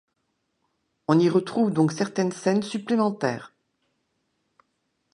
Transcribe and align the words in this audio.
On 1.07 1.19
y 1.19 1.29
retrouve 1.29 1.69
donc 1.71 1.91
certaines 1.91 2.31
scènes 2.31 2.63
supplémentaires. 2.63 3.53